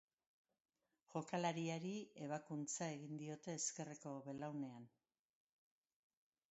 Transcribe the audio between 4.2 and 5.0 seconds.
belaunean.